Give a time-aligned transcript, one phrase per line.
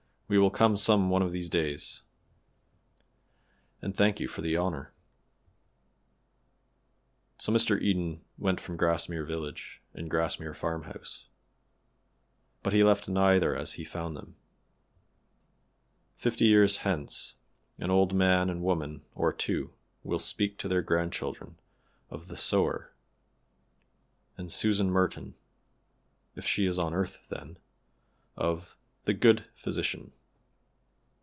[0.27, 2.03] we will come some one of these days,
[3.81, 4.93] and thank you for the honor."
[7.37, 7.77] So Mr.
[7.81, 11.25] Eden went from Grassmere village and Grassmere farmhouse
[12.63, 14.37] but he left neither as he found them;
[16.15, 17.35] fifty years hence
[17.77, 21.59] an old man and woman or two will speak to their grandchildren
[22.09, 22.93] of the "Sower,"
[24.37, 25.35] and Susan Merton
[26.37, 27.57] (if she is on earth then)
[28.37, 30.13] of "the good Physician."